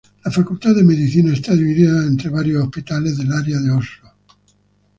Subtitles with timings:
[0.25, 4.11] La Facultad de Medicina está dividida entre varios hospitales del área de Oslo.